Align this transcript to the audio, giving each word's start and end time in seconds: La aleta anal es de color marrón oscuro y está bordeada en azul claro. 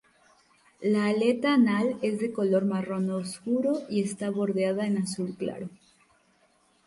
La 0.81 1.05
aleta 1.09 1.53
anal 1.53 1.95
es 2.01 2.17
de 2.17 2.31
color 2.33 2.65
marrón 2.65 3.11
oscuro 3.11 3.83
y 3.87 4.01
está 4.01 4.31
bordeada 4.31 4.87
en 4.87 4.97
azul 4.97 5.35
claro. 5.37 5.69